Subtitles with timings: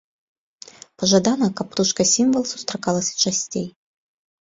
[1.03, 3.67] Пажадана, каб птушка-сімвал сустракалася часцей.